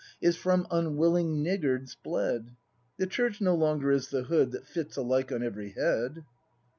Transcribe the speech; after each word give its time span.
Is 0.19 0.35
from 0.35 0.65
unwilling 0.71 1.43
niggards 1.43 1.95
bled; 2.01 2.55
The 2.97 3.05
Church 3.05 3.39
no 3.39 3.53
longer 3.53 3.91
is 3.91 4.09
the 4.09 4.23
hood 4.23 4.49
That 4.49 4.65
fits 4.65 4.97
alike 4.97 5.31
on 5.31 5.43
every 5.43 5.73
head. 5.73 6.25